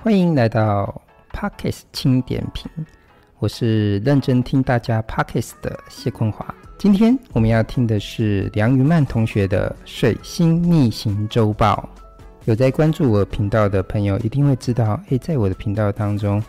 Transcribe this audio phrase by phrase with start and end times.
[0.00, 2.70] 欢迎来到 Podcast 轻点评，
[3.40, 6.54] 我是认真听大家 Podcast 的谢坤华。
[6.78, 11.88] 今天我们要听的是梁云曼同学的《水星逆行周报》。
[12.44, 16.40] 有在关注我频道的朋友一定会知道，诶，在我的频道当中，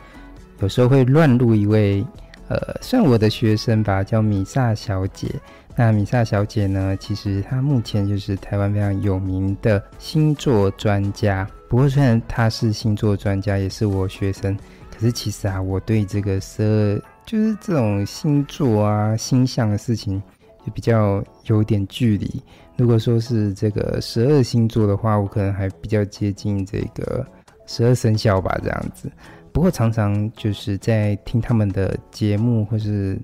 [0.59, 2.05] 有时候会乱入一位，
[2.50, 5.27] 呃，算我的学生吧，叫米萨小姐。
[5.75, 11.47] 那米萨小姐呢，其实她目前就是台湾非常有名的星座专家。
[11.70, 14.58] 不过，虽然他是星座专家，也是我学生，
[14.91, 17.02] 可是其实啊，我对这个十二。
[17.26, 20.20] 就是这种星座啊、星象的事情，
[20.66, 22.41] 就比较有点距离。
[22.76, 27.24] 如果说是这个十二星座的话，我可能还比较接近这个
[27.68, 29.12] 十二生肖吧，这样子。
[29.52, 33.16] 不过常常就是在听他们的节目，或是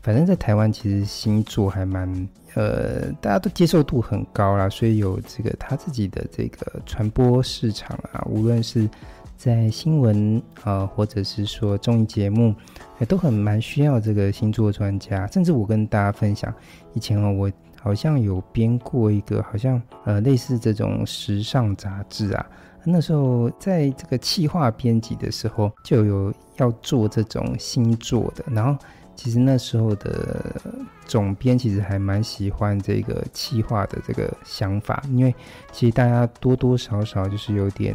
[0.00, 2.08] 反正在台湾，其实星座还蛮
[2.54, 8.88] 呃，大家都接受度很高啦，所以有这个他自己的这个传播市场啊，无论是。
[9.36, 12.54] 在新闻啊、呃，或者是说综艺节目，
[12.98, 15.26] 也都很蛮需要这个星座专家。
[15.28, 16.54] 甚至我跟大家分享，
[16.92, 22.46] 以前哦，我好像有编过一个，好像呃类似这种时尚杂志啊。
[22.84, 28.44] 那时候在这个企划编辑的时候，就有要做这种星座的。
[28.50, 28.78] 然后
[29.22, 30.58] 其实那时候的
[31.04, 35.34] 总编其实还蛮喜欢这个企划的这个想法，因为
[35.70, 37.94] 其实大家多多少少就是有点。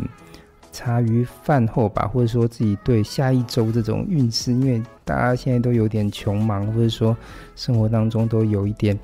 [0.71, 7.15] 茶余饭后吧，或者说自己对下一周这种运势，因为大家现在都有点穷忙，或者说
[7.55, 8.99] 生活当中都有一点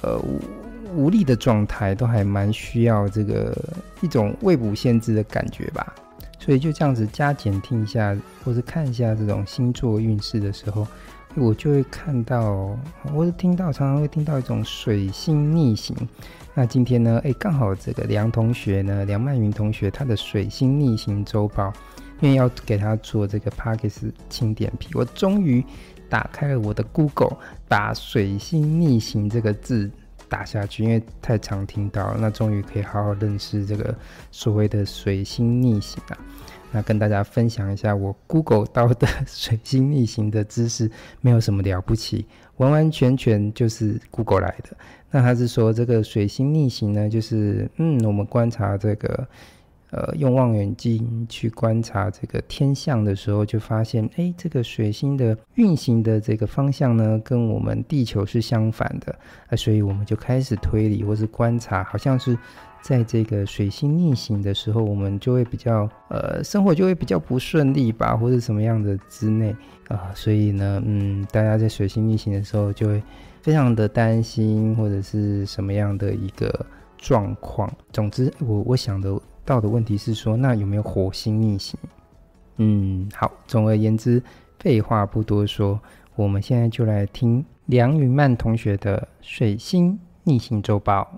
[0.00, 0.40] 呃无
[0.96, 3.54] 无力的状态，都还蛮需要这个
[4.00, 5.94] 一种未卜先知的感觉吧。
[6.38, 10.86] 所以就这样子加减听一下，或者看一下这种星座运势的时候，
[11.36, 12.76] 我就会看到，
[13.14, 15.96] 或者听到，常常会听到一种水星逆行。
[16.54, 21.72] 那今天呢，哎，刚好这个梁同学呢，梁曼云同学，他的水星逆行周报，
[22.20, 25.64] 因为要给他做这个 Podcast 轻点评，我终于
[26.08, 27.36] 打开了我的 Google，
[27.68, 29.88] 把水星逆行这个字
[30.28, 33.94] 打下去，因为太常听到了，那终于可以好好认识这个
[34.32, 36.18] 所谓的水星逆行啊。
[36.72, 42.26] 那跟大家分享一下，我 Google 到的水星逆行的知识，没有什么了不起，
[42.58, 44.76] 完完全全就是 Google 来的。
[45.10, 49.26] 那他是说，这个水星逆行呢，就是嗯，我们观察这个，
[49.90, 59.12] 呃，用望远镜去观察这个天象的时候，就发现，哎，这个水星的运行的这个方向呢，跟我们地球是相反的，
[59.48, 62.38] 啊，所以我们就开始推理或是观察，好像是
[62.82, 69.54] 在这个水星逆行的时候，我们就会比较，呃，生活就会比较不顺利吧，或者什么样的之内
[69.88, 73.02] 啊，所以呢，嗯，大家在水星逆行的时候就会。
[73.42, 76.66] 非常的担心，或者是什么样的一个
[76.98, 77.72] 状况。
[77.90, 81.80] 总之，我我想得到的问题是说，那有没有火星逆行？
[82.58, 83.32] 嗯，好。
[83.46, 84.22] 总而言之，
[84.58, 85.80] 废话不多说，
[86.16, 91.10] 我们现在就来听梁云曼同学的水星逆行周报。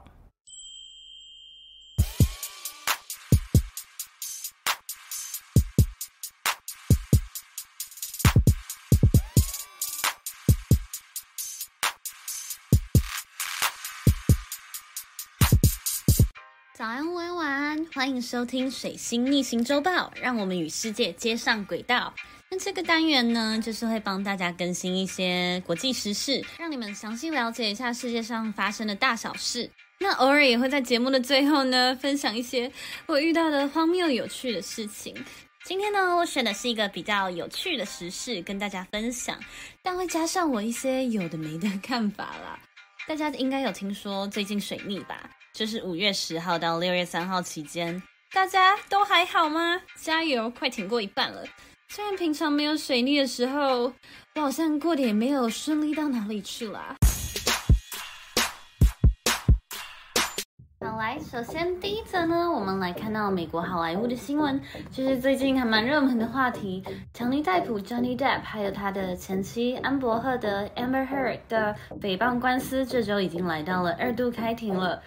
[18.33, 22.15] 收听水星逆行周报，让我们与世界接上轨道。
[22.51, 29.71] 那这个单元呢，就是会帮大家更新一些国际时事，让你们详细了解一下世界上发生的大小事。
[29.99, 32.73] 那偶尔也会在节目的最后呢，分享一些
[33.05, 35.15] 我遇到的荒谬有趣的事情。
[35.67, 39.39] 今天呢，我选的是一个比较有趣的时事跟大家分享，
[39.83, 42.59] 但会加上我一些有的没的看法啦。
[43.07, 45.29] 大家应该有听说最近水逆吧？
[45.53, 48.03] 就是五月十号到六月三号期间，
[48.35, 49.83] 大家都还好吗？
[49.95, 51.45] 加油，快挺过一半了。
[51.91, 53.93] 虽然平常没有水逆的时候，
[54.35, 56.97] 我好像过得也没有顺利到哪里去啦。
[61.03, 64.61] 来，首先第一则呢，我们来看到美国好莱坞的新闻，
[64.93, 66.81] 就是最近还蛮热门的话题，
[67.13, 75.03] 强尼戴普 （Johnny Depp） 还有他的前妻安柏赫德 （Amber Heard） 的诽谤官司，这周已经来到了二度开庭了。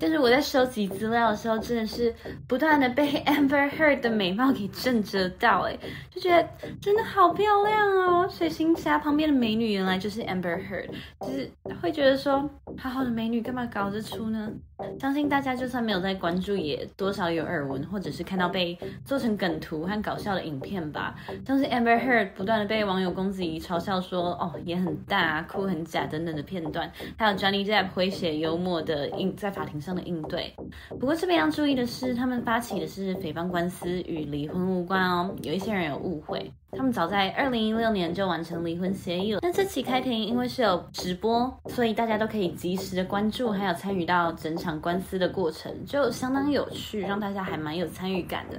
[0.00, 2.14] 但是我在收集资料的时候，真的是
[2.48, 5.78] 不断的被 Amber Heard 的美貌给震慑到，哎，
[6.10, 6.48] 就觉得
[6.80, 8.26] 真的好漂亮哦！
[8.30, 10.88] 水星侠旁边的美女原来就是 Amber Heard，
[11.20, 11.50] 就是
[11.82, 12.48] 会觉得说，
[12.78, 14.50] 好好的美女干嘛搞这出呢？
[14.98, 21.16] 相信大家就算没有在关注，也多少有耳闻，或者是看到被做成梗图和搞笑的影片吧。
[21.44, 30.54] 像是 Amber Heard 不断的被网友攻击嘲笑说，哦，也很大、哭很假等等的片段，还有 Johnny Depp 诙谐幽默的应在法庭上的应对。
[30.88, 35.34] 不过这边要注意的是，他们发起的是诽谤官司，与离婚无关哦。
[35.42, 36.48] 有一些人有误会。
[36.76, 39.40] 他们早在二零一六年就完成离婚协议了。
[39.42, 48.58] 那这期开庭因为是有直播，所以大家都可以及时的关注，还有参与到整场官司的过程，就相当有趣，让大家还蛮有参与感的。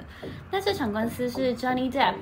[0.49, 2.15] 那这场官司是 Johnny Depp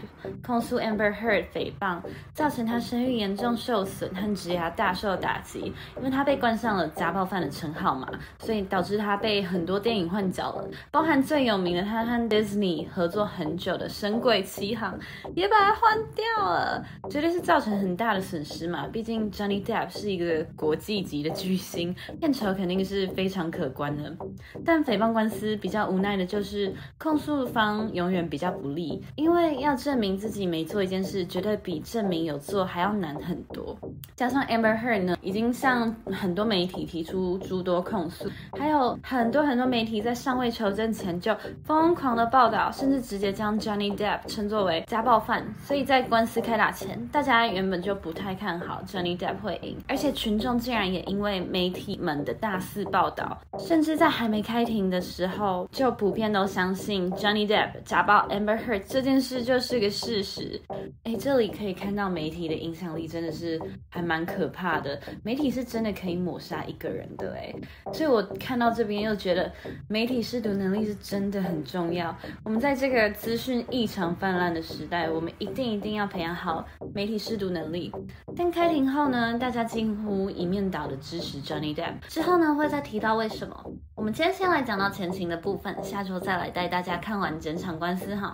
[0.46, 2.00] 控诉 Amber Heard 诽谤，
[2.34, 8.08] 造成他声誉严重受损和职业大受打击，因为他被冠上了家暴犯的称号嘛，
[8.40, 14.98] 所以导致他被很多电影换角了，包含最有名的他和 Disney 合作很久的《神鬼奇航》，
[15.36, 15.83] 也把他。
[15.84, 18.88] 换掉了，绝对是造成很大的损失嘛。
[18.88, 24.16] 毕竟 Johnny Depp 是一个国际级的巨星，片酬肯定是非常可观的。
[24.64, 33.78] 但诽谤官司比较无奈的就是控诉方永远比较不利，因为要证明自己没做一件事，绝对比证明有做还要难很多。
[34.16, 41.36] 加上 Amber Heard 呢，已经向很多媒体提出诸多控诉，还有很多很多媒体在尚未求证前就
[41.66, 45.44] 疯狂的报道，甚至直接将 Johnny Depp 称作为家暴犯。
[45.74, 60.62] 所以在官司开打前，大家原本就不太看好 Johnny Depp 会赢，而且群众竟然也因为媒体们的大肆报道，甚至在还没开庭的时候，就普遍都相信 Johnny Depp 假报 Amber Heard 这件事就是个事实。
[61.06, 63.60] 哎，这里可以看到媒体的影响力真的是
[63.90, 67.52] 还蛮可怕的，媒体是真的可以抹杀一个人的哎。
[67.92, 69.52] 所以我看到这边又觉得
[69.88, 72.16] 媒体识读能力是真的很重要。
[72.44, 75.63] 我们在这个资讯异常泛滥的时代，我们一定。
[75.72, 77.92] 一定要培养好媒体识读能力。
[78.36, 82.00] 但开庭后呢，大家近乎一面倒的支持 Johnny Depp。
[82.08, 83.66] 之后呢，会再提到为什么。
[83.96, 88.34] 我们今天先来讲到前情的部分，下周再来带大家看完整场官司哈。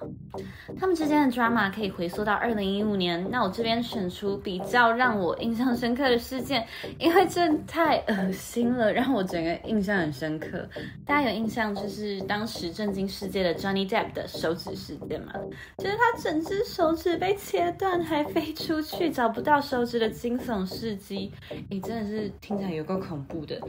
[0.80, 3.30] 他们之间的 drama 可以回溯到二零一五年。
[3.30, 6.66] 那我这边选出比较让我印象深刻的事件，
[6.98, 10.66] 因为这太恶心了，让我整个印象很深刻。
[11.06, 15.34] 大家有印象就是当时震惊世界的 Johnny Depp 的手指事件吗？
[15.78, 21.32] 就是他整只手指被切断还飞出去，找不到手指的惊悚事迹。
[21.70, 23.60] 诶，真的是听起来有够恐怖的。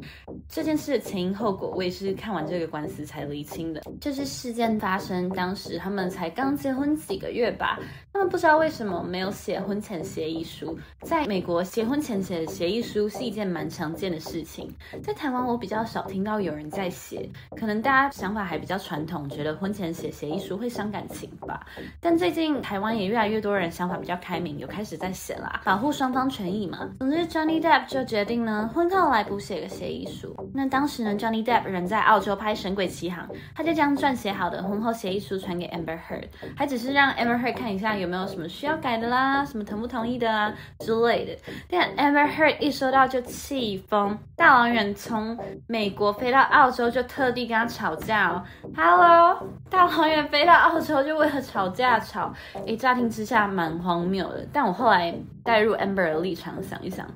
[0.49, 3.83] 这件事的前因后果，我也是看完这个官司才厘清的。
[4.01, 7.79] 就是事件发生当时，他们才刚结婚几个月吧。
[8.13, 10.79] 他们不知道为什么没有写婚前协议书。
[11.03, 14.69] 在美国，结婚前写的协议书是一件蛮常见的事情。
[15.03, 21.67] 在台湾，我比较少听到有人在写，可能大家想法还比较传统，觉得婚前写协议书会伤感情吧。
[22.01, 26.91] 但最近台湾也越来越越多人想法比较开明，有开始在写啦，保护双方权益嘛。
[26.99, 30.35] 总之，Johnny Depp 就决定呢，婚后来补写个协议书。
[30.53, 41.37] 那当时呢，Johnny Depp 人在澳洲拍《神鬼奇航》，他就将撰写好的婚后协议书传给 Amber Heard，还只是让 Amber Heard 看一下有没有什么需要改的啦，什么同不同意的啊之类的。
[41.69, 48.43] 但 Amber Heard 一收到就气疯，大老远从美国飞到澳洲，就特地跟他吵架哦。
[48.77, 52.35] Hello，大老远飞到澳洲就为了吵架吵，
[52.67, 54.45] 诶，乍听之下蛮荒谬的。
[54.53, 55.15] 但我后来
[55.45, 57.07] 带入 Amber 的立场想一想，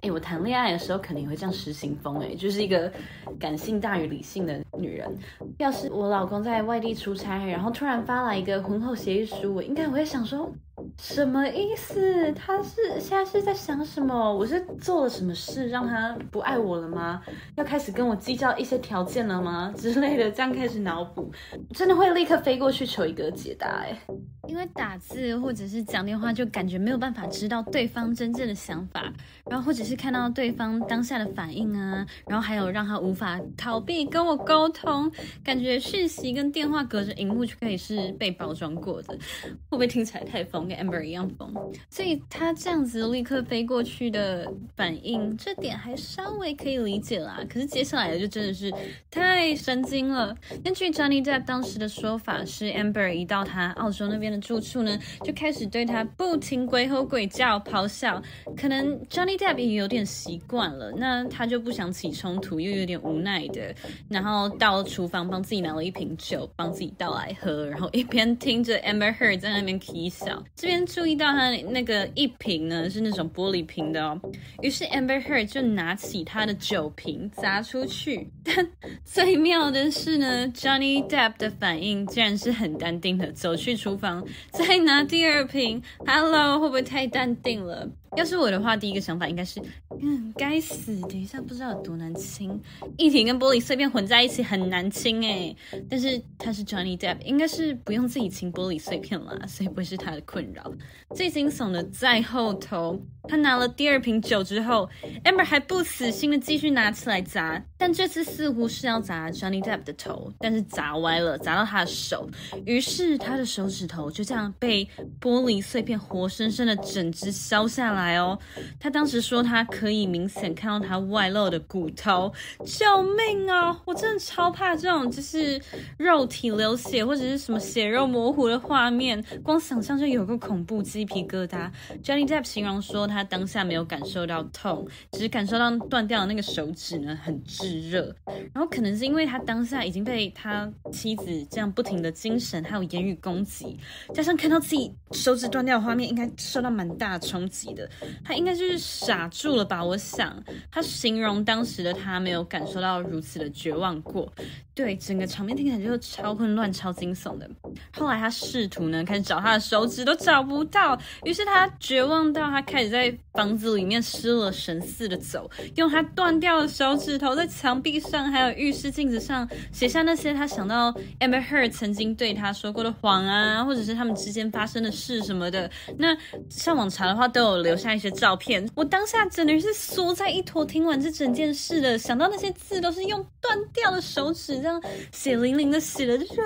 [0.00, 2.90] 诶，我谈恋爱的时候肯定会这样失心疯，诶，就是一个
[3.38, 5.12] 感性大于理性的女人。
[5.58, 10.50] 要是我老公在外地出差，然后突然发来一个婚后协议书，我应该我会想说。
[10.96, 12.32] 什么意思？
[12.32, 14.34] 他是现在是在想什么？
[14.34, 17.22] 我是做了什么事让他不爱我了吗？
[17.56, 19.72] 要开始跟我计较一些条件了吗？
[19.76, 21.30] 之类的，这样开始脑补，
[21.72, 23.98] 真的会立刻飞过去求一个解答哎。
[24.46, 29.10] 因为打字或者是讲电话，就感觉没有办法知道对方真正的想法，
[29.50, 35.10] 然后或者是看到对方当下的反应啊，然后还有让他无法逃避跟我沟通，
[35.42, 40.68] 感觉讯息跟电话隔着荧幕就可以是被包装过的，会不会听起来太疯？
[40.68, 41.52] 跟 Amber 一样疯，
[41.88, 47.40] 所以他这样子立刻飞过去的反应，这点还稍微可以理解啦。
[47.48, 48.72] 可是接下来的就真的是
[49.10, 50.36] 太神经了。
[50.62, 58.20] 根据 Johnny Depp 当时的说法，是 Amber 一到他澳洲那边的住处呢，就开始对他不停鬼吼鬼叫、咆哮。
[58.56, 63.74] 可能 Johnny Depp 也有点习惯了，那他就不想起冲突，又有点无奈的，
[64.08, 70.42] 然后到厨房帮自己拿了一瓶酒，帮自己倒来喝，然后一边听着 Amber Heard 在那边起笑。
[70.56, 74.20] 这边注意到他那个一瓶呢，是那种玻璃瓶的哦，
[74.62, 78.30] 于是 Amber Heard 就拿起他的酒瓶砸出去。
[78.42, 78.66] 但
[79.04, 85.82] 最妙的是呢，Johnny Depp 的反应竟然是很淡定的，走去厨房再拿第二瓶。
[86.06, 87.88] Hello，会不会太淡定了？
[88.16, 89.60] 要是我的话，第一个想法应该是，
[90.00, 92.60] 嗯，该死，等一下不知道有多难清，
[92.96, 95.54] 液体跟玻璃碎片混在一起很难清哎。
[95.90, 100.72] 但是他是 Johnny Depp，应该是不用自己清玻璃碎片啦，所以不会是他的困扰。
[101.14, 104.88] 最惊悚的在后头，他拿了第二瓶酒之后
[105.24, 112.28] ，Amber 还不死心的继续拿起来砸，但这次似乎是要砸 Johnny Depp 的头，但是砸歪了，砸到他的手，
[112.64, 114.84] 于是他的手指头就这样被
[115.20, 118.03] 玻璃碎片活生生的整只削下来。
[118.04, 118.38] 来哦，
[118.78, 122.32] 他当时说他可以明显看到他外露的骨头，
[122.64, 123.80] 救命啊！
[123.86, 125.60] 我真的超怕这种就是
[125.96, 131.70] 肉体流血或者是什么血肉模糊的画面，光想象就有个恐怖鸡皮疙瘩。
[132.02, 138.14] Johnny Depp 形容说他当下没有感受到痛，只是感受到断掉的那个手指呢很炙热，
[138.52, 143.78] 然后可能是因为他当下已经被他妻子这样不停的精神还有言语攻击，
[144.12, 147.88] 加上看到自己手指断掉的画面，应该受到蛮大的冲击的。
[148.24, 149.84] 他应该就是傻住了吧？
[149.84, 154.32] 我想，他形容当时的他没有感受到如此的绝望过。
[154.74, 157.48] 对，整个场面听起来就超混乱、超惊悚的。
[157.92, 175.70] 后来他试图呢开始找他的手指，都找不到，于是他绝望到他开始在房子里面失了神似的走，用他断掉的手指头在墙壁上还有浴室镜子上写下那些他想到 Amber Heard 曾经对他说过的谎啊，或者是他们之间发生的事什么的。
[175.98, 176.16] 那
[176.50, 178.66] 上网查的话都有留下一些照片。
[178.74, 184.56] 我当下真的是缩在一坨，听完这整件事的，想到那些字都是用断掉的手指。
[184.56, 186.42] 这样血淋淋的写了，就觉得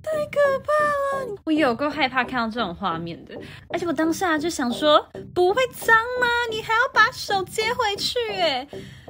[0.00, 1.36] 太可怕了。
[1.42, 3.34] 我有够害怕看到这种画面的，
[3.68, 6.26] 而且我当下就想说，不会脏吗？
[6.50, 8.16] 你还要把手接回去？
[8.30, 8.68] 哎，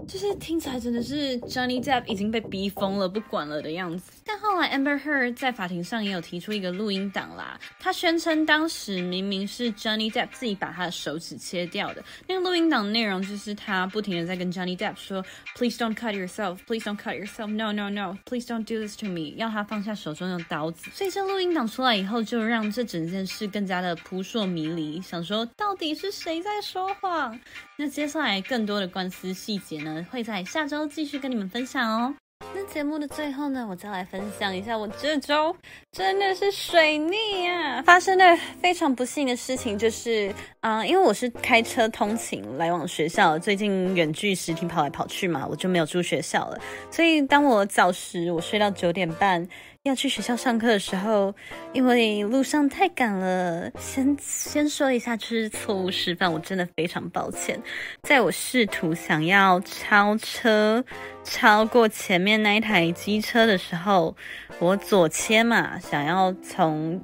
[0.09, 4.14] 就是听起来真的是 Johnny Depp 已经被逼疯了，不管了的样子。
[4.27, 12.03] 但后来 Amber Heard 在法庭上也有提出一个录音档啦，他宣称当时明明是 Johnny Depp 自己把他的手指切掉的。
[12.27, 15.23] 那个录音档内容就是他不停的在跟 Johnny Depp 说
[15.55, 19.07] ，Please don't cut yourself, Please don't cut yourself, No, no, no, Please don't do this to
[19.07, 20.91] me，要他放下手中的刀子。
[20.93, 27.39] 所以这录音档出来以后，就让这整件事更加的扑朔迷离，想说到底是谁在说谎？
[27.77, 32.15] 那接下来更多的官司细节呢，会在下周继续跟你们分享哦。
[32.53, 35.55] 那节目的最后呢，我再来分享一下我这周
[35.93, 37.81] 真的是水逆啊！
[37.83, 46.61] 发生的非常不幸的事情就是，啊、因为我是开车通勤来往学校，最近远距实体跑来跑去嘛，我就没有住学校了。
[46.91, 49.49] 所以当我早时我睡到九点半。
[49.85, 51.35] 要去学校上课的时候，
[51.75, 57.63] 因为路上太赶了，先先说一下，就是错误示范，我真的非常抱歉。
[58.03, 60.83] 在我试图想要超车
[61.23, 64.17] 超过前面那一台机车的时候，
[64.59, 66.99] 我左切嘛，想要从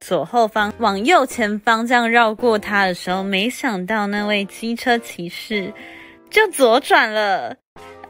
[0.00, 5.72] 左后方往右前方这样绕过他的时候，没想到那位机车骑士
[6.28, 7.56] 就左转了。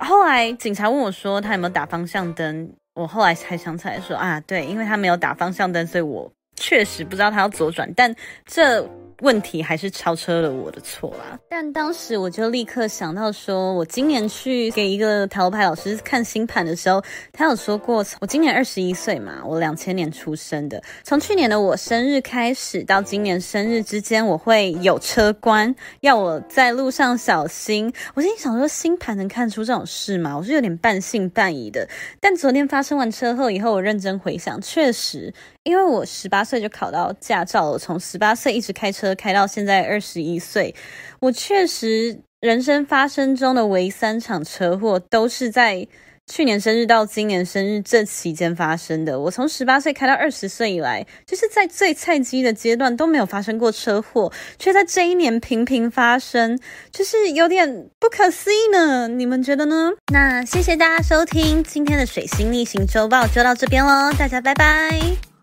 [0.00, 2.72] 后来警察问我说，他有没有打方向灯？
[2.96, 8.12] 我后来才想起来说啊，对，因为他没有打方向灯，所以我确实不知道他要左转，但
[8.44, 8.84] 这。
[9.20, 27.92] 问题还是超车了我的错啦，但当时我就立刻想到说，我今年去给一个塔罗牌老师看星盘的时候，他有说过，我今年二十一岁嘛，我两千年出生的，从去年的我生日开始到今年生日之间，我会有车关，要我在路上小心。
[28.14, 30.36] 我心里想说，星盘能看出这种事吗？
[30.36, 31.88] 我是有点半信半疑的。
[32.20, 35.32] 但昨天发生完车祸以后，我认真回想，确实。
[35.66, 40.72] 因为我十八岁就考到驾照了，从十八岁一直开车开到现在二十一岁，
[41.18, 45.88] 我确实人生发生中的唯三场车祸都是在
[46.28, 49.18] 去年生日到今年生日这期间发生的。
[49.18, 56.56] 我从十八岁开到二十岁以来，就是在最菜鸡的阶段都没有发生过车祸，却在这一年频频发生，
[56.92, 59.08] 就是有点不可思议呢。
[59.08, 59.90] 你们觉得呢？
[60.12, 65.35] 那谢谢大家收听今天的水星逆行周报，就到这边喽，大家拜拜。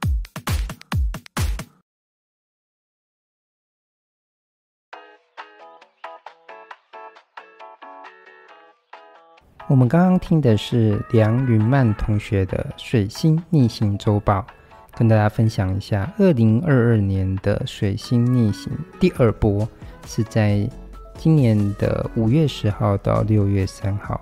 [9.69, 14.45] 我们刚刚听的是梁云曼同学的水星逆行周报，
[14.91, 19.67] 跟大家分享一下，二零二二年的水星逆行第二波
[20.05, 20.69] 是在
[21.17, 24.19] 今年的五月十号到六月三号，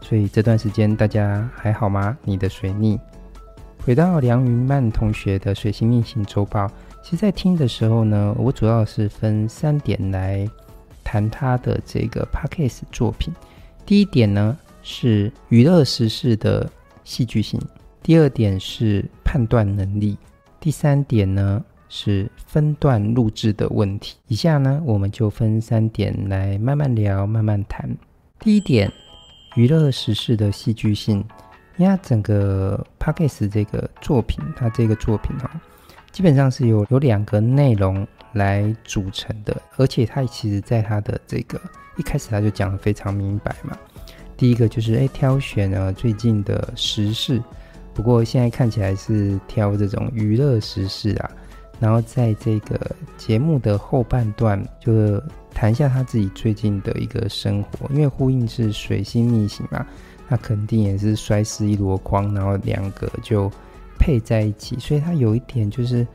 [0.00, 2.16] 所以这段时间大家还好吗？
[2.22, 2.98] 你的水逆。
[3.84, 6.70] 回到梁云曼同学的水星逆行周报，
[7.02, 10.48] 其实在听的时候呢，我主要是分三点来
[11.02, 13.34] 谈他的这个 Podcast 作品。
[13.84, 14.56] 第一点呢。
[14.84, 16.70] 是娱乐时事的
[17.02, 17.60] 戏剧性。
[18.02, 20.16] 第二点是判断能力。
[20.60, 24.16] 第三点呢是分段录制的问题。
[24.28, 27.90] 以下呢，我们就分三点来慢慢聊、慢慢谈。
[28.38, 28.92] 第一点，
[29.56, 31.24] 娱乐时事的戏剧性。
[31.76, 35.50] 因为它整个 Podcast 这个作品，它这个作品哈，
[36.12, 41.60] 基本上是由有两个内容来组成的，而且它其实在它的这个
[41.96, 43.76] 一开始它就讲得非常明白嘛。
[44.36, 47.42] 第一个就是哎，挑选了最近的时事，
[47.92, 51.30] 不过现在看起来是挑这种娱乐时事啊。
[51.80, 52.78] 然后在这个
[53.16, 55.20] 节目的后半段，就
[55.52, 59.84] 谈一下他自己最近的一个生活，因为呼应是水星逆行嘛。
[60.28, 63.50] 那肯定也是摔死一箩筐，然后两个就
[63.98, 66.06] 配在一起，所以他有一点就是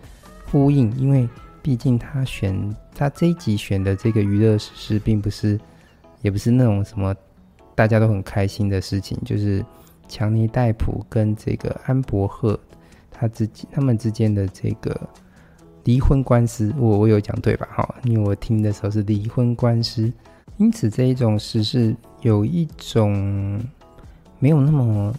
[0.49, 1.29] 呼应，因为
[1.61, 5.59] 毕竟他选他这一集选的这个娱乐时事，并不是，
[6.21, 7.13] 也不是那种什么
[7.79, 9.65] 大家都很开心的事情，就是
[10.09, 12.59] 强尼戴普跟这个安柏赫
[13.09, 14.99] 他自己他们之间的这个
[15.85, 17.65] 离婚官司，我我有讲对吧？
[17.71, 20.11] 哈，因为我听的时候是离婚官司，
[20.57, 23.57] 因此这一种时事有一种。
[24.41, 25.13] 没有那么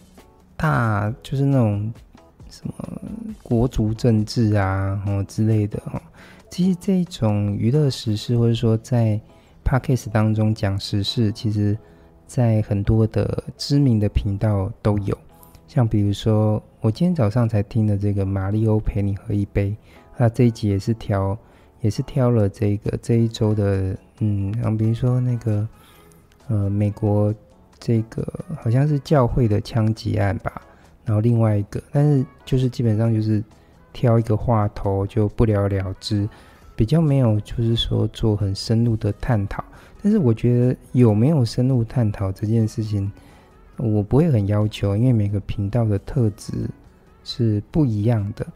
[0.57, 1.93] 大，就是那种
[2.51, 2.75] 什么
[3.43, 6.01] 国族政治啊，哦之类的哈。
[6.51, 9.21] 其实这种娱乐时事，或者说在
[9.63, 11.77] Podcast 当中讲时事，其实
[12.31, 15.19] 在很多的知名的频道都有。
[15.67, 19.71] 像比如说，我今天早上才听的这个《马里欧陪你喝一杯》，
[20.17, 21.37] 那这一集也是挑，
[21.81, 25.69] 也是挑了这个这一周的，嗯，然后比如说那个
[26.47, 27.35] 呃美国。
[27.83, 28.23] 这个
[28.63, 30.61] 好像是教会的枪击案吧，
[31.07, 33.43] 然后另外一个，但是就是基本上就是
[33.91, 36.29] 挑一个话头就不了了之，
[36.81, 39.63] 比较没有就是说做很深入的探讨。
[40.03, 43.13] 但是我觉得有没有深入探讨这件事情，
[43.77, 46.55] 我不会很要求，因为每个频道的特质
[47.23, 48.47] 是不一样的。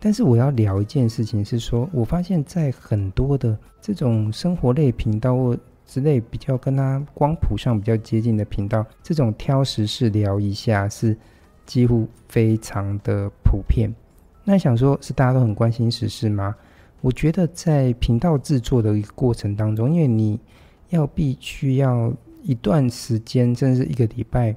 [0.00, 11.14] 但是我要聊一件事情是说，我发现在很多的这种生活类频道或之类比较跟他光谱上比较接近的频道，这种挑时事聊一下是
[11.66, 13.94] 几乎非常的普遍。
[14.42, 16.56] 那想说，是大家都很关心时事吗？
[17.04, 20.40] 我觉得在频道制作的一个过程当中，因为你
[20.88, 22.10] 要必须要
[22.42, 24.56] 一段时间，甚至一个礼拜，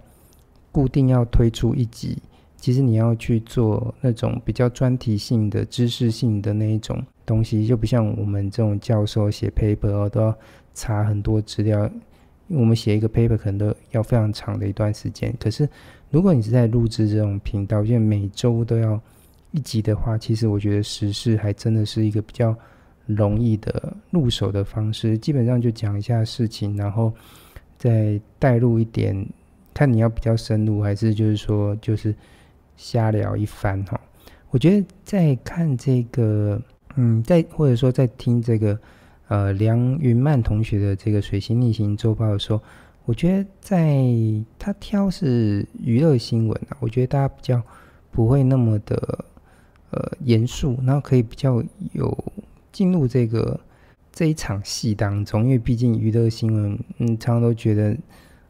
[0.71, 2.17] 固定要推出一集，
[2.55, 10.33] 其实你要去做那种比较专题性的、知识性的那一种东西，就不像我们这种教授写 paper，都要。
[10.79, 11.89] 查很多资料，
[12.49, 15.33] 我们写一个 paper 可能都要非常长的一段时间。
[15.39, 15.67] 可是，
[16.11, 19.01] 如果你是在录制这种频道，因为每周都要
[19.57, 22.55] 一集的话，其实我觉得时事还真的是一个比较
[23.07, 25.17] 容易的入手的方式。
[25.17, 27.11] 基本上就讲一下事情，然后
[27.79, 29.27] 再带入一点，
[29.73, 32.13] 看你要比较深入，还是就是说就是
[32.75, 33.99] 瞎聊一番哈。
[34.51, 36.61] 我觉得在看这个，
[36.95, 38.79] 嗯，在或者说在听这个。
[39.29, 42.61] 呃，梁云曼同学的这个水星逆行周报的时候，
[43.03, 44.01] 我觉得在
[44.57, 47.61] 他挑是娱乐新闻啊，我觉得大家比较
[48.09, 49.25] 不会那么的
[49.91, 52.17] 呃严肃，然后可以比较有
[52.71, 53.59] 进入这个
[54.11, 57.97] 这一场戏当中，因为毕竟娱乐新闻，嗯，常常都觉得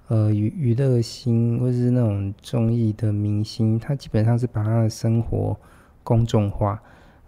[0.08, 5.58] 呃娱娱乐新或者是那种综艺的明星，他基本上是把他的生活
[6.04, 6.82] 公众化，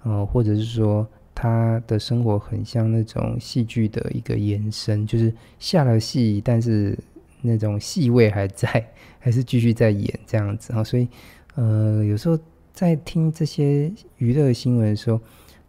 [0.04, 1.08] 呃，或者是说。
[1.41, 7.00] 他的生活很像那种戏剧的一个延伸，就是下了戏，但是
[7.41, 8.86] 那种戏味还在，
[9.19, 10.84] 还是继续在演这样子啊。
[10.84, 11.08] 所以，
[11.56, 12.38] 呃，有时候
[12.80, 15.20] 在听这些娱乐新闻的时候，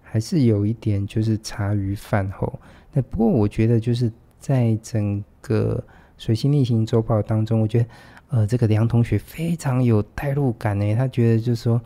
[0.01, 2.57] 还是有一点就是茶余饭后。
[2.93, 5.83] 那不过我觉得就是在整个
[6.17, 7.87] 水星逆行周报当中，我觉得
[8.29, 11.81] 呃，这个梁同学非常有代入感诶，他觉得就是说，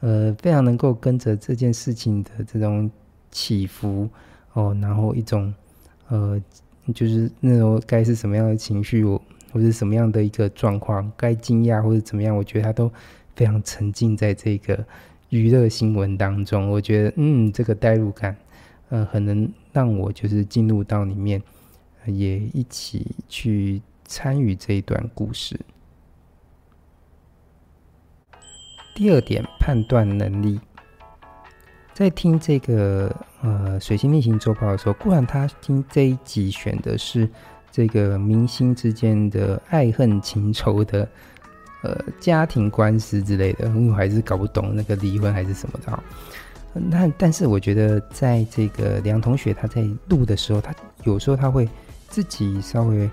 [0.00, 2.90] 呃，非常能够跟着这件事情的这种。
[3.32, 4.08] 起伏
[4.54, 5.54] 哦，然后一种
[6.08, 6.36] 呃，
[6.92, 12.90] 就是那种该是什么样的情绪，我或者什么样的一个状况，该惊讶或者怎么样，我觉得他都
[13.34, 14.84] 非常沉浸在这个
[15.28, 16.70] 娱乐新闻当中。
[16.70, 18.36] 我觉得，嗯，这个代入感，
[18.88, 21.42] 呃，很能让我就是进入到里面，
[22.06, 25.58] 也一起去参与这一段故事。
[28.94, 30.60] 第二点，判断能力。
[31.92, 37.28] 在听这个呃水星逆行周报的时候，固然他听这一集选的是
[37.70, 41.06] 这个明星之间的爱恨情仇的
[41.82, 46.02] 呃家庭官司之类的，我还是搞不懂那个离婚还是什么的哈。
[46.72, 51.68] 那但是我觉得在这个梁同学他在录的时候，他有时候他会
[52.08, 53.10] 自己稍微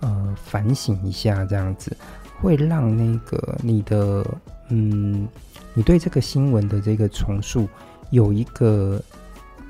[0.00, 1.96] 呃反省一下，这样子
[2.40, 4.26] 会让那个你的
[4.68, 5.26] 嗯
[5.74, 7.68] 你对这个新闻的这个重塑。
[8.10, 9.02] 有一个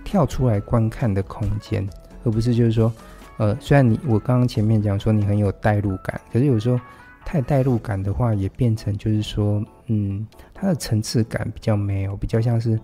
[0.04, 1.88] 跳出来观看的空间，
[2.22, 2.92] 而不是就是说，
[3.38, 6.78] 呃，虽然你我刚刚前面讲说你很有代入感，可是有时候
[7.26, 12.80] 太代入感的话，也变成就是说，嗯，它的层次感比较没有，比较像是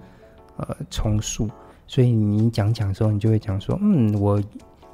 [0.57, 1.49] 呃重塑。
[1.87, 4.43] 所以你讲讲的时候，你就会讲说，嗯，我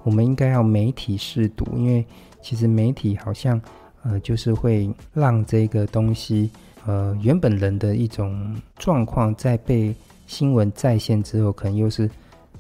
[0.04, 2.04] 我们应该要媒体识读，因为
[2.42, 3.60] 其实媒体好像
[4.02, 6.50] 呃就是会让这个东西
[6.86, 9.94] 呃原本人的一种状况在被。
[10.28, 12.06] 新闻再现之后，可能又是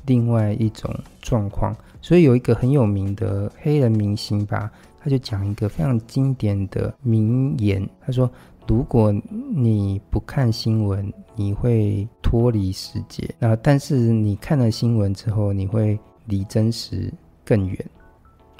[0.06, 1.76] 另外一种状况。
[2.00, 4.70] 所以有一个很有名的黑人明星吧，
[5.08, 7.88] 就讲一个非常经典的名言。
[8.00, 8.30] 他说
[8.68, 9.12] ：“如果
[9.54, 17.12] 你不看新闻，你会脱离世界；那但是你看了新闻之后，你会离真实
[17.44, 17.90] 更远。”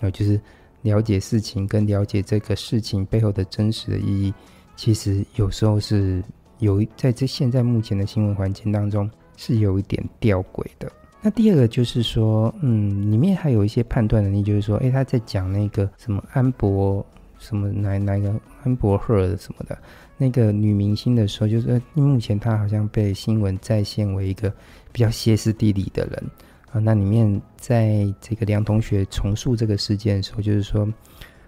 [0.00, 0.40] 呃，就是
[0.82, 4.34] 了解事情跟了解这个事情背后的真实的意义，
[4.76, 6.22] 其实有时候是。
[6.60, 10.90] 有在这现在目前的新闻环境当中是有一点吊诡的。
[11.20, 17.04] 那第二个就是说，嗯，里面还有一些判断能力，就是说，诶，他在讲那个什么安博
[17.38, 19.76] 什么哪哪个安博赫尔什么的
[20.16, 24.52] 那个女明星的时候，就是目前她好像被新闻再现为一个
[24.92, 26.24] 比较歇斯底里的人
[26.70, 26.78] 啊。
[26.78, 30.88] 那里面在这个梁同学重塑这个事件的时候，就是说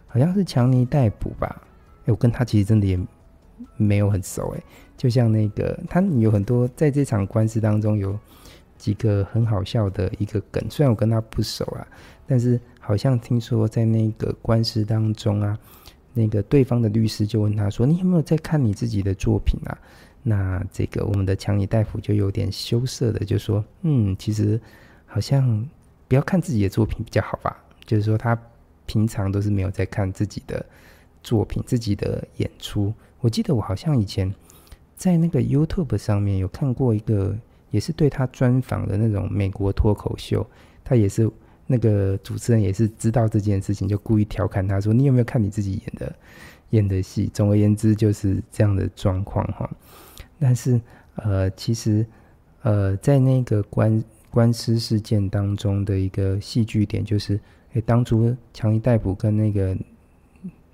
[0.09, 1.63] 好像是强尼逮捕吧？
[2.07, 2.99] 诶，我跟他其实真的也
[3.77, 4.63] 没有很熟，诶。
[4.97, 8.19] 就像那个，他有很多在这场官司当中有
[8.81, 11.87] 几个很好笑的一个梗，虽然我跟他不熟啊，
[12.27, 15.59] 但是好像听说在那个官司当中啊，
[16.15, 19.79] 那个对方的律师就问他说：“你有没有在看你自己的作品啊？”
[20.25, 24.59] 那这个我们的强尼戴夫就有点羞涩的就说：“嗯，其实
[25.07, 25.69] 好像
[26.09, 28.37] 不要看自己的作品比较好吧。”就是说他
[28.87, 30.65] 平常都是没有在看自己的
[31.23, 32.93] 作品、自己的演出。
[33.21, 34.35] 我记得我好像以前。
[34.97, 37.35] 在那个 YouTube 上面有看过一个，
[37.71, 40.47] 也是对他专访的那种美国脱口秀，
[40.85, 41.31] 他也是
[41.67, 46.15] 那个主持人也是知道这件事情，就故意调侃他说：“你有没有看你自己演的
[46.71, 49.71] 演的戏？”总而言之就是这样的状况哈。
[50.39, 50.81] 但是
[51.17, 52.05] 呃，其实
[52.63, 57.39] 呃，在那个官官司事件当中的一个戏剧点，就是
[57.75, 59.77] 诶，当初强尼戴普跟那个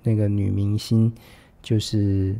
[0.03, 1.11] 那个女明星
[1.61, 2.35] 就是。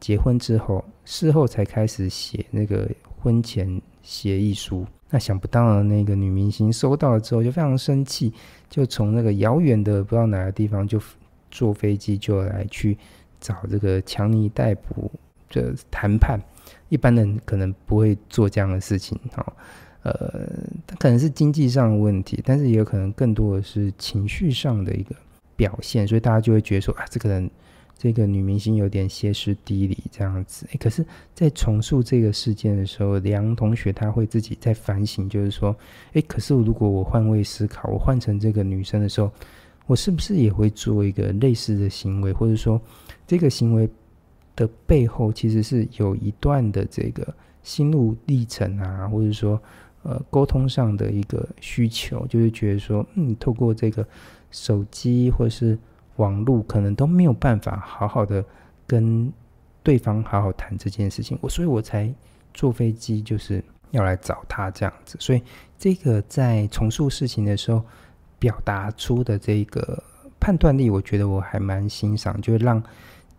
[0.00, 2.88] 结婚之后，事后才开始写那个
[3.28, 4.86] 婚前协议书。
[5.10, 8.32] 那想不到的那个女明星收到了之后就非常生气，
[8.70, 10.98] 就从那个遥远的不知道哪个地方就
[11.50, 12.96] 坐飞机就来去
[13.38, 15.10] 找这个强尼逮捕
[15.50, 16.40] 的谈判。
[16.88, 19.52] 一般人可能不会做这样的事情，哈，
[20.04, 20.48] 呃，
[20.86, 25.14] 他可能是经济上的问题，但是也有可能更多的是情绪上的一个
[25.54, 27.50] 表现，所以大家就会觉得说啊，这个人。
[27.98, 35.74] 这个女明星有点歇斯底里这样子，可是，在重塑这个事件的时候，梁同学他会自己在反省，就是说，
[36.12, 39.28] 诶，可是如果我换位思考，我换成这个女生的时候，
[39.88, 42.80] 我是不是也会做一个类似的行为，或者说，
[43.26, 43.88] 这个行为
[44.54, 47.34] 的背后其实是有一段的这个
[47.64, 49.60] 心路历程啊，或者说，
[50.04, 54.06] 呃，沟通上的一个需求，就是觉得说，嗯，透过这个
[54.52, 55.76] 手机或是。
[56.18, 58.44] 网络可能都没有办法好好的
[58.86, 59.32] 跟
[59.82, 62.12] 对方好好谈这件事情，我所以我才
[62.52, 65.16] 坐飞机就是要来找他这样子。
[65.20, 65.42] 所以
[65.78, 67.82] 这个在重述事情的时候
[68.38, 70.02] 表达出的这个
[70.40, 72.82] 判断力，我觉得我还蛮欣赏，就让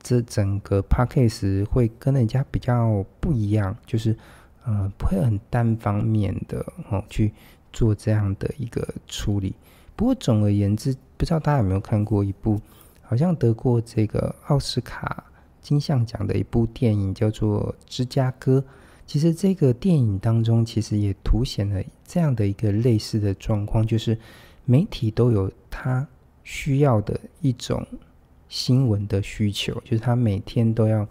[0.01, 4.15] 这整个 podcast 会跟人家比较不一样，就是
[4.63, 7.33] 呃不会很单方面的哦去
[7.73, 9.53] 做这样的一个处理。
[9.95, 10.95] 不过总而言之。
[11.19, 12.61] 不知道大家有没有看过一部
[13.01, 15.21] 好像得过这个奥斯卡
[15.61, 18.59] 金像奖的一部电影，叫做《芝加哥》。
[19.05, 24.17] 其实这个电影当中，其实也凸显了这样的一个类似的状况，就是
[24.63, 26.07] 媒体都有他
[26.45, 27.85] 需要的一种
[28.47, 31.05] 新闻的需求，就是他每天都要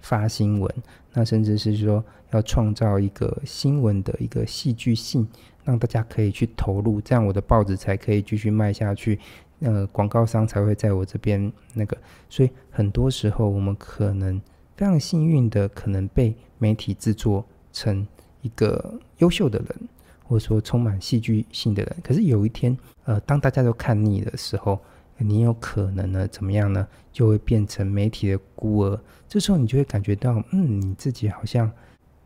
[0.00, 0.74] 发新闻，
[1.12, 5.28] 那甚至是说要创造一个新闻的一个戏剧性，
[5.62, 9.20] 让大家可以去投入，这样我的报纸才可以继续卖下去。
[9.62, 11.96] 呃，广告商才会在我这边那个，
[12.28, 14.40] 所以很多时候我们可能
[14.76, 18.06] 非常幸运的，可能被媒体制作成
[18.40, 19.68] 一个优秀的人，
[20.24, 21.96] 或者说充满戏剧性的人。
[22.02, 24.78] 可是有一天，呃，当大家都看腻的时候，
[25.18, 26.86] 你有可能呢，怎么样呢？
[27.12, 29.00] 就会变成媒体的孤儿。
[29.28, 31.70] 这时候你就会感觉到，嗯，你自己好像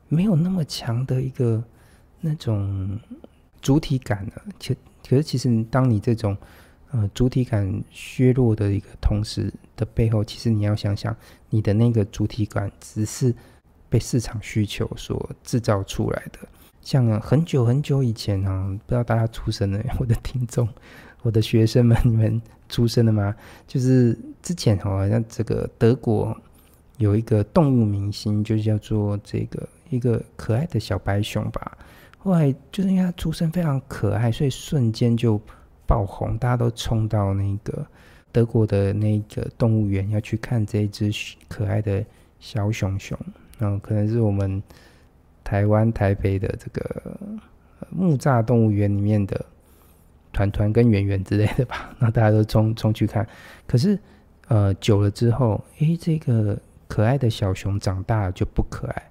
[0.08, 1.62] 没有那么强的一个
[2.20, 2.98] 那种
[3.60, 4.42] 主体感了。
[4.58, 4.74] 其
[5.06, 6.36] 可是其实当你这种
[6.92, 11.14] 呃，主体感削弱的一个同时的背后，其实你要想想，
[11.50, 13.34] 你的那个主体感只是
[13.88, 16.38] 被市场需求所制造出来的。
[16.80, 20.68] 像很久很久以前啊，不知道大家出生了， 我的听众、
[21.22, 23.34] 我的学生们，你们出生了吗？
[23.66, 26.36] 就是之前好像这个德国
[26.98, 31.76] 有一个动物明星，就叫做这个一个可爱的小白熊吧。
[32.18, 35.40] 后来就是因为他出生非常可爱，所以瞬间就
[35.86, 37.86] 爆红，大家都冲到那个
[38.32, 41.10] 德国的那个动物园要去看这只
[41.48, 42.04] 可爱的
[42.40, 43.18] 小熊熊。
[43.58, 44.62] 然后可能是我们
[45.42, 47.18] 台湾台北的这个
[47.90, 49.46] 木栅动物园里面的
[50.32, 51.94] 团团跟圆圆之类的吧。
[51.98, 53.26] 那大家都冲冲去看，
[53.66, 53.98] 可是
[54.48, 59.02] 呃久了之后，诶，这个可爱的小熊长大了就不可爱，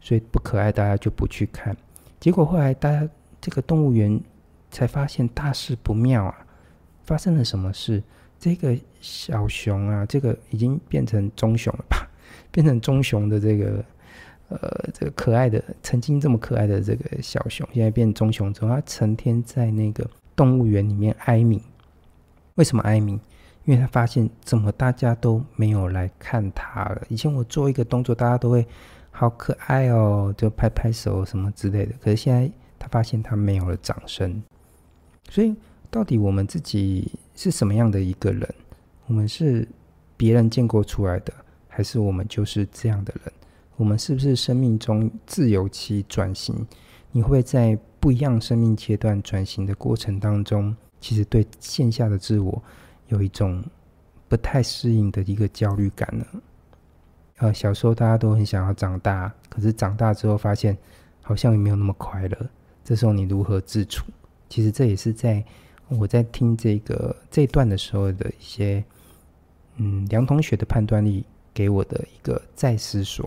[0.00, 1.76] 所以不可爱大家就不去看。
[2.18, 3.06] 结果后来，大家
[3.40, 4.18] 这个动物园
[4.72, 6.34] 才发现大事不妙啊！
[7.04, 8.02] 发生了什么事？
[8.40, 12.08] 这个小熊啊，这个已经变成棕熊了吧？
[12.50, 13.84] 变成棕熊的这个
[14.48, 14.58] 呃，
[14.92, 20.04] 这个可爱的，曾经这么可爱的这个小熊，现在变棕熊之后，它成天在那个
[20.34, 21.62] 动物园里面哀鸣。
[22.56, 23.20] 为什么哀鸣？
[23.64, 27.02] 因为他发现怎么大家都没有来看它了。
[27.08, 28.66] 以前我做一个动作，大家都会。
[29.14, 31.92] 好可爱哦，就拍拍手什么之类的。
[32.00, 34.42] 可是现在他发现他没有了掌声，
[35.28, 35.54] 所以
[35.90, 38.48] 到底我们自己是什么样的一个人？
[39.06, 39.66] 我们是
[40.16, 41.32] 别人建构出来的，
[41.68, 43.32] 还是我们就是这样的人？
[43.76, 46.66] 我们是不是生命中自由期转型？
[47.10, 52.62] 你会在不一样生命阶段转型的过程当中，其实对线下的自我
[53.08, 53.62] 有一种
[54.28, 56.24] 不太适应的一个焦虑感呢？
[57.38, 60.76] 呃，小时候大家都很想要长大，可是长大之后发现
[61.20, 62.50] 好像也没有那么快乐。
[62.84, 64.04] 这时候你如何自处？
[64.52, 65.42] 其实这也是在
[65.88, 68.84] 我在听这个这段的时候的一些，
[69.76, 73.26] 嗯，梁同学的判断力给我的一个再思索。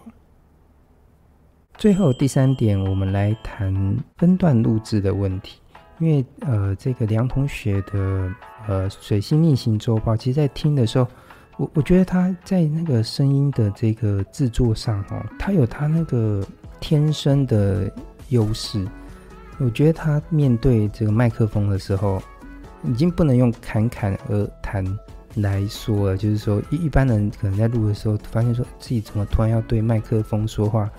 [1.79, 5.59] 最后第三点，我们来谈分段录制的问题，
[5.97, 8.31] 因为呃，这个梁同学的
[8.67, 11.07] 呃水星逆行周报，其实在听的时候。
[11.57, 16.45] 我我觉得他在那个声音的这个制作上，哦，他有他那个
[16.79, 17.89] 天生的
[18.27, 18.85] 优势。
[19.59, 22.21] 我觉得他面对这个麦克风的时候，
[22.83, 24.85] 已经不能用侃侃而谈
[25.35, 26.17] 来说了。
[26.17, 30.89] 就是说，一一般人可能在录的时候，发现说自己怎么突然要对麦克风说话，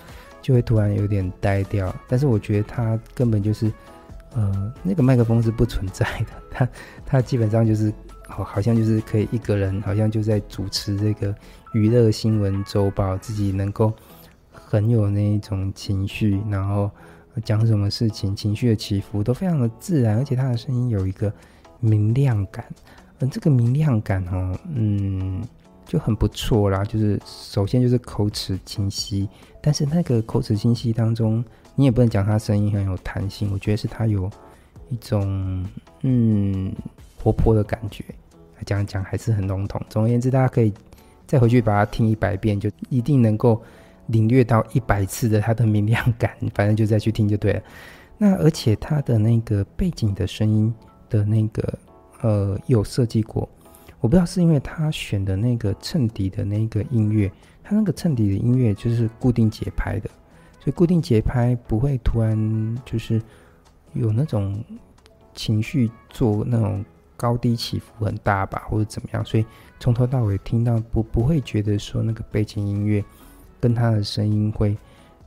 [0.41, 1.95] 就会突然有点呆掉。
[2.09, 3.73] 但是我觉得他根本就是，
[4.35, 6.27] 呃，那个麦克风是不存在的。
[6.51, 6.69] 他
[7.05, 7.93] 他基本上就是。
[8.29, 11.33] 好，好像就是可以一个人，好像就在主持这个
[11.75, 13.93] 娱乐新闻周报，自己能够
[14.51, 16.91] 很有那一种情绪，然后
[17.45, 21.33] 讲什么事情，情绪的起伏都非常的自然，而且他的声音有一个
[21.81, 22.65] 明亮感，
[23.19, 25.43] 而这个明亮感哦，嗯，
[25.85, 26.85] 就很不错啦。
[26.85, 29.29] 就是首先就是口齿清晰，
[29.61, 31.45] 但是那个口齿清晰当中，
[31.75, 34.31] 你也不能讲他声音很有弹性，我觉得是他有
[34.89, 35.65] 一种
[36.03, 36.73] 嗯。
[37.19, 38.05] 活泼的感觉，
[38.65, 39.83] 讲讲还是很笼统。
[39.89, 40.73] 总而言之，大家可以
[41.27, 43.61] 再回去把它听一百遍，就一定能够
[44.07, 46.33] 领略到一百次的它的明亮感。
[46.55, 47.63] 反正就再去听就对了。
[48.19, 50.75] 那而且它的那个背景的声音
[51.09, 51.79] 的那个
[52.23, 53.49] 呃有设计过，
[54.01, 57.31] 我不知道是因为他选的那个衬底的那个音乐，
[57.63, 60.09] 他那个衬底的音乐就是固定节拍的，
[60.59, 63.21] 所以固定节拍不会突然就是
[63.93, 64.65] 有那种
[65.35, 66.85] 情绪做那种。
[67.19, 69.47] 高低起伏很大吧，或者怎么样，所以
[69.81, 73.03] 从头到尾听到不不会觉得说那个背景音乐
[73.61, 74.77] 跟他的声音会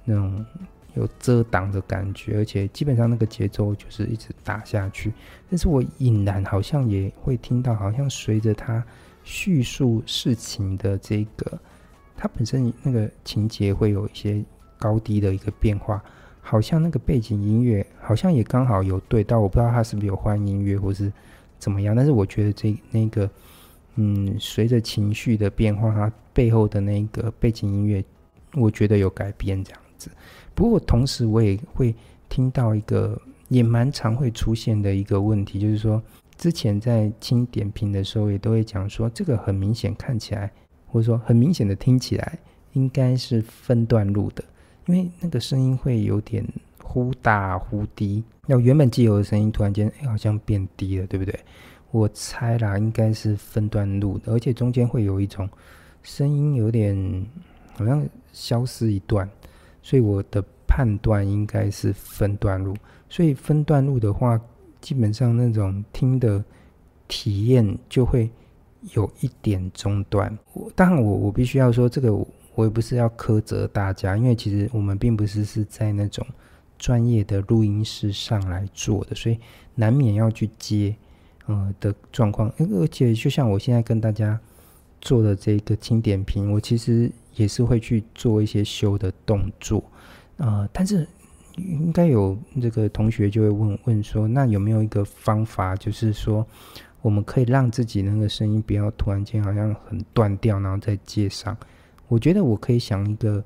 [0.05, 0.45] 那种
[0.93, 5.13] 有遮挡的感觉，而且基本上那个节奏就是一直打下去。
[5.49, 8.83] 但是我隐然好像也会听到，好像随着他
[9.23, 11.59] 叙述事情的这个，
[12.15, 14.43] 他本身那个情节会有一些
[14.77, 16.03] 高低的一个变化，
[16.41, 21.11] 好像那个背景音乐好像也刚好有对到，我不知道他是不是有换音乐，或是。
[21.59, 21.93] 怎么样？
[21.93, 23.29] 但是我觉得这那个，
[23.95, 28.01] 嗯，随着情绪的变化，它背后的那个背景音乐，
[28.53, 30.09] 我觉得有改变这样子。
[30.53, 31.93] 不过同时，我也会
[32.27, 36.01] 听到一个也蛮常会出现的一个问题，就是说，
[36.37, 40.51] 之前在听点评的时候，也都会讲说，这个很明显看起来，
[40.87, 42.39] 或者说很明显的听起来，
[42.73, 44.43] 应该是分段录的，
[44.87, 46.45] 因为那个声音会有点。
[46.91, 51.39] 忽大忽低，那原本既有的声音突然间，哎，好像变低了，对不对？
[51.91, 55.47] 我猜啦，应该是分段录的，而且中间会有一种
[56.01, 56.97] 声音有点
[57.75, 59.29] 好像消失一段，
[59.81, 62.75] 所以我的判断应该是分段录。
[63.09, 64.39] 所以分段录的话，
[64.81, 66.43] 基本上那种听的
[67.07, 68.29] 体验就会
[68.93, 70.37] 有一点中断。
[70.53, 72.13] 我当然，我我必须要说，这个
[72.55, 76.25] 我也不是要苛责大家，因为其实我们并不是是在那种。
[76.81, 79.37] 专业的录音室上来做的，所以
[79.75, 80.95] 难免要去接，
[81.45, 82.49] 呃的状况。
[82.57, 84.39] 而且就像我现在跟大家
[85.01, 89.83] 做的这个轻点评，我其实也是会去做一些修的动作，
[90.37, 91.07] 呃，但是
[91.55, 96.45] 应该有这个同学就会问问说，那有没有一个方法，就是说
[97.01, 101.57] 我们可以让自己那个声音不要突然间好像很断掉，然后再接上？
[102.07, 103.43] 我觉得我可以想一个，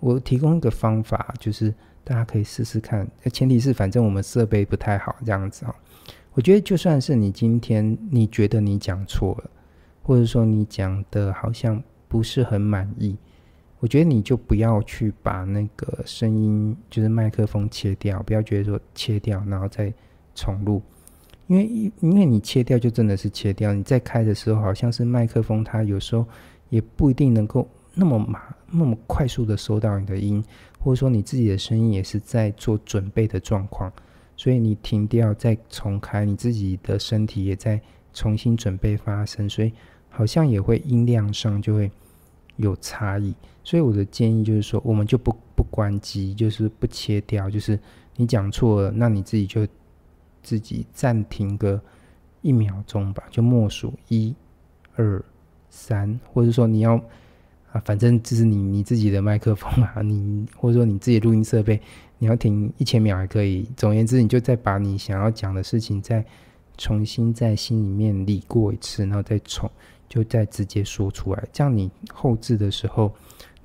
[0.00, 1.74] 我提供一个方法，就是。
[2.08, 5.74] 大家可以试试看，前提是反正我们设备不太好，这样子哈。
[6.34, 9.50] 我觉得就算是你今天你觉得你讲错了，
[10.06, 13.16] 或者说你讲的好像不是很满意，
[13.80, 19.92] 我觉得你就不要去把那个声音就是麦克风切掉，不要觉得说切掉然后再
[20.32, 20.80] 重录，
[21.48, 21.66] 因为
[21.98, 26.24] 因为你切掉就真的是切掉，你再开的时候好像是麦克风它有时候
[26.68, 30.40] 也不一定能够那么马那么快速的收到你的音。
[30.78, 33.92] 或者说你自己的声音也是在做准备的状况，
[34.36, 37.80] 所以你停掉再重开，你自己的身体也在
[38.12, 39.72] 重新准备发声，所以
[40.16, 41.90] 好像也会音量上就会
[42.56, 43.34] 有差异。
[43.62, 47.78] 所以我的建议就是说，我们就不不关机，就是不切掉，就是
[48.16, 49.66] 你讲错了，那你自己就
[50.42, 51.78] 自己暂停个
[52.40, 54.34] 一秒钟吧，就默数一、
[54.94, 55.22] 二、
[55.68, 56.94] 三，或者说你要
[57.72, 57.82] 啊。
[57.84, 61.78] 反正这是你你自己的麦克风啊， 你或者说你自己录音设备，
[62.18, 63.68] 你要停一千秒还可以。
[63.76, 66.24] 总而言之，你就再把你想要讲的事情再
[66.78, 69.70] 重新在心里面理过一次，然后再重
[70.08, 71.44] 就再直接说出来。
[71.52, 73.14] 这样你后置的时候，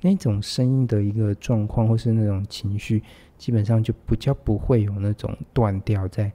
[0.00, 3.02] 那种声音的一个状况或是那种情绪，
[3.38, 6.30] 基本上就比较不会有那种断掉再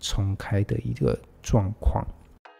[0.00, 2.06] 重开的一个状况。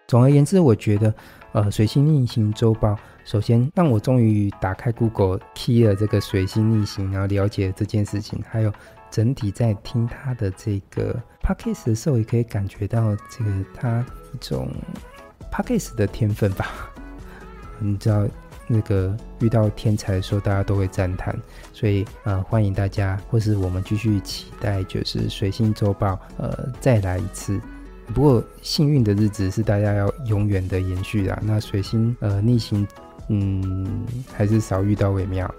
[0.07, 1.15] 总而言之，我觉得。
[1.55, 8.43] 呃，水星逆行周报，首先让我终于打开 Google key 了这个水星逆行，然后了解这件事情。
[8.49, 8.73] 还有
[9.11, 14.67] 整体在听他的这个 Podcast 的时候，也可以感觉到这个他一种
[15.51, 16.92] Podcast 的天分吧。
[17.83, 18.27] 你知道，
[18.67, 21.37] 那个遇到天才的时候，大家都会赞叹。
[21.73, 27.61] 所以呃，欢迎大家，或是我们继续期待，就是水星周报，呃，再来一次。
[28.15, 32.87] 不过幸运的日子是大家要永远的延续啦，那水星呃逆行，
[33.29, 35.53] 嗯，还是少遇到为妙。